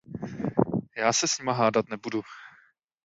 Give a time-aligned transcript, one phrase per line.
[0.97, 2.21] Já se s nima hádat nebudu.